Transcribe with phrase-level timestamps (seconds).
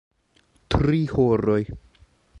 [0.75, 1.61] Tri horoj.